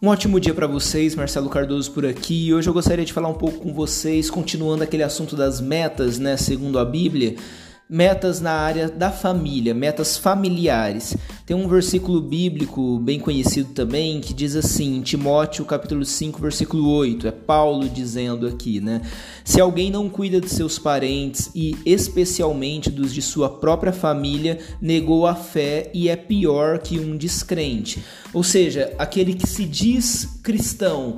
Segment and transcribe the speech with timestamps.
[0.00, 2.54] Um ótimo dia para vocês, Marcelo Cardoso por aqui.
[2.54, 6.36] Hoje eu gostaria de falar um pouco com vocês, continuando aquele assunto das metas, né,
[6.36, 7.34] segundo a Bíblia
[7.88, 11.16] metas na área da família, metas familiares.
[11.46, 17.28] Tem um versículo bíblico bem conhecido também que diz assim, Timóteo capítulo 5, versículo 8,
[17.28, 19.00] é Paulo dizendo aqui, né?
[19.42, 25.26] Se alguém não cuida de seus parentes e especialmente dos de sua própria família, negou
[25.26, 28.04] a fé e é pior que um descrente.
[28.34, 31.16] Ou seja, aquele que se diz cristão,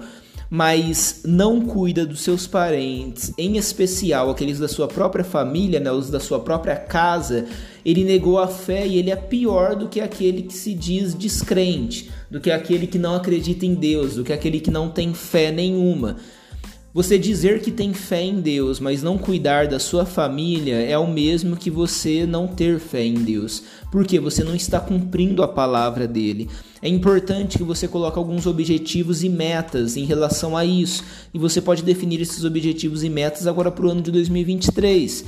[0.51, 6.11] mas não cuida dos seus parentes, em especial aqueles da sua própria família, né, os
[6.11, 7.47] da sua própria casa,
[7.85, 12.11] ele negou a fé e ele é pior do que aquele que se diz descrente,
[12.29, 15.53] do que aquele que não acredita em Deus, do que aquele que não tem fé
[15.53, 16.17] nenhuma.
[16.93, 21.07] Você dizer que tem fé em Deus, mas não cuidar da sua família é o
[21.07, 26.09] mesmo que você não ter fé em Deus, porque você não está cumprindo a palavra
[26.09, 26.51] dele.
[26.83, 31.61] É importante que você coloque alguns objetivos e metas em relação a isso, e você
[31.61, 35.25] pode definir esses objetivos e metas agora para o ano de 2023.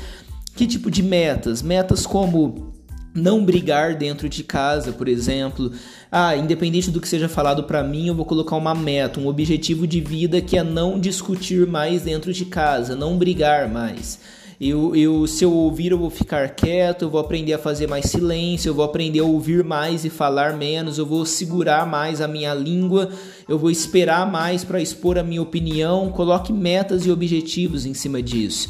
[0.57, 1.63] Que tipo de metas?
[1.63, 2.72] Metas como
[3.15, 5.73] não brigar dentro de casa, por exemplo.
[6.11, 9.87] Ah, independente do que seja falado para mim, eu vou colocar uma meta, um objetivo
[9.87, 14.19] de vida que é não discutir mais dentro de casa, não brigar mais.
[14.65, 18.05] Eu, eu, se eu ouvir, eu vou ficar quieto, eu vou aprender a fazer mais
[18.05, 22.29] silêncio, eu vou aprender a ouvir mais e falar menos, eu vou segurar mais a
[22.29, 23.11] minha língua,
[23.49, 26.13] eu vou esperar mais para expor a minha opinião.
[26.13, 28.69] Coloque metas e objetivos em cima disso.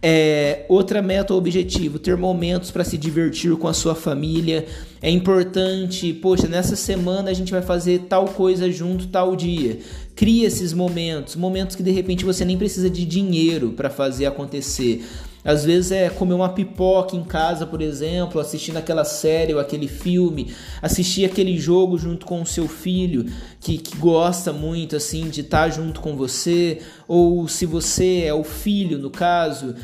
[0.00, 4.64] É, outra meta ou objetivo: ter momentos para se divertir com a sua família.
[5.02, 9.78] É importante, poxa, nessa semana a gente vai fazer tal coisa junto tal dia.
[10.16, 15.04] Cria esses momentos, momentos que de repente você nem precisa de dinheiro para fazer acontecer.
[15.44, 19.86] Às vezes é comer uma pipoca em casa, por exemplo, assistindo aquela série ou aquele
[19.86, 23.26] filme, assistir aquele jogo junto com o seu filho
[23.60, 28.42] que, que gosta muito assim de estar junto com você, ou se você é o
[28.42, 29.74] filho, no caso,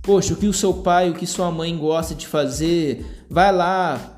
[0.00, 4.10] poxa, o que o seu pai, o que sua mãe gosta de fazer, vai lá,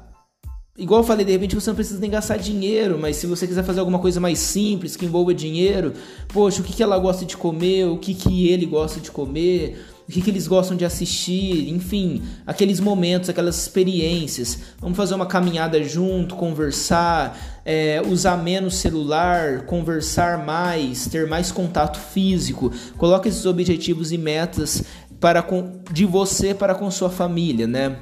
[0.79, 3.65] Igual eu falei, de repente você não precisa nem gastar dinheiro, mas se você quiser
[3.65, 5.95] fazer alguma coisa mais simples, que envolva dinheiro,
[6.29, 9.83] poxa, o que, que ela gosta de comer, o que, que ele gosta de comer,
[10.09, 14.59] o que, que eles gostam de assistir, enfim, aqueles momentos, aquelas experiências.
[14.79, 21.99] Vamos fazer uma caminhada junto, conversar, é, usar menos celular, conversar mais, ter mais contato
[21.99, 22.73] físico.
[22.97, 24.85] Coloque esses objetivos e metas
[25.19, 27.97] para com, de você para com sua família, né?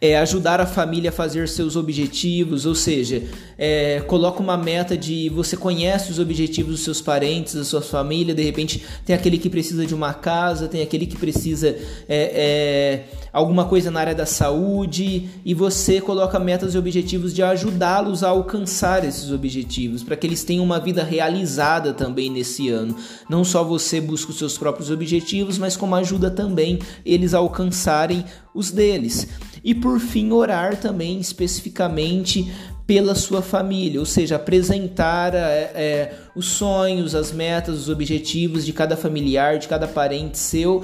[0.00, 3.22] É, ajudar a família a fazer seus objetivos, ou seja,
[3.58, 8.34] é, coloca uma meta de você conhece os objetivos dos seus parentes, da sua família,
[8.34, 11.68] de repente tem aquele que precisa de uma casa, tem aquele que precisa
[12.08, 17.42] é, é alguma coisa na área da saúde e você coloca metas e objetivos de
[17.42, 22.96] ajudá-los a alcançar esses objetivos, para que eles tenham uma vida realizada também nesse ano.
[23.28, 28.24] Não só você busca os seus próprios objetivos, mas como ajuda também eles a alcançarem
[28.54, 29.28] os deles.
[29.62, 32.50] E por fim, orar também especificamente
[32.86, 38.72] pela sua família, ou seja, apresentar é, é, os sonhos, as metas, os objetivos de
[38.72, 40.82] cada familiar, de cada parente seu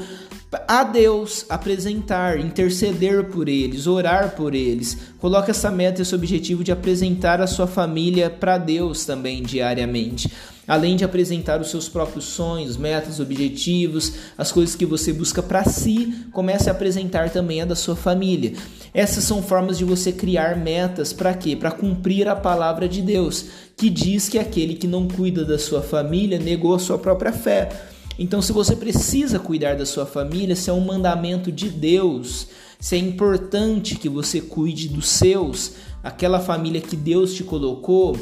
[0.67, 4.97] a Deus, apresentar, interceder por eles, orar por eles.
[5.19, 10.31] Coloque essa meta, esse objetivo de apresentar a sua família para Deus também diariamente.
[10.69, 15.65] Além de apresentar os seus próprios sonhos, metas, objetivos, as coisas que você busca para
[15.65, 18.53] si, comece a apresentar também a da sua família.
[18.93, 21.55] Essas são formas de você criar metas para quê?
[21.55, 23.47] Para cumprir a palavra de Deus,
[23.77, 27.69] que diz que aquele que não cuida da sua família negou a sua própria fé.
[28.19, 32.49] Então, se você precisa cuidar da sua família, se é um mandamento de Deus,
[32.81, 35.73] se é importante que você cuide dos seus,
[36.03, 38.17] aquela família que Deus te colocou,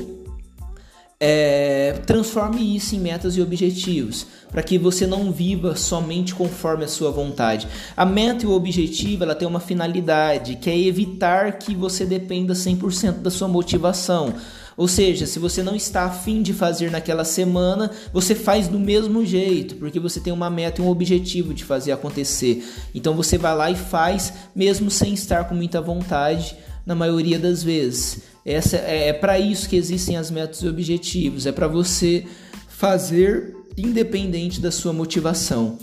[1.20, 6.88] é, transforme isso em metas e objetivos, para que você não viva somente conforme a
[6.88, 7.66] sua vontade.
[7.96, 12.52] A meta e o objetivo ela tem uma finalidade, que é evitar que você dependa
[12.52, 14.34] 100% da sua motivação.
[14.76, 19.24] Ou seja, se você não está afim de fazer naquela semana, você faz do mesmo
[19.24, 22.64] jeito, porque você tem uma meta e um objetivo de fazer acontecer.
[22.94, 27.62] Então você vai lá e faz, mesmo sem estar com muita vontade, na maioria das
[27.62, 28.22] vezes.
[28.44, 32.26] Essa é, é para isso que existem as metas e objetivos, é para você
[32.68, 35.78] fazer independente da sua motivação.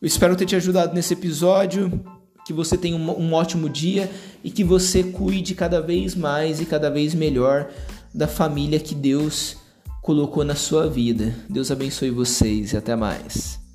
[0.00, 2.00] Eu espero ter te ajudado nesse episódio
[2.46, 4.08] que você tenha um, um, ótimo dia
[4.44, 7.68] e que você cuide cada vez mais e cada vez melhor
[8.16, 9.58] da família que Deus
[10.02, 11.34] colocou na sua vida.
[11.50, 13.65] Deus abençoe vocês e até mais.